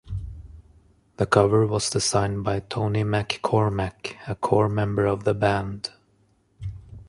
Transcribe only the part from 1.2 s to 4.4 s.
cover was designed by Tony McKormack, a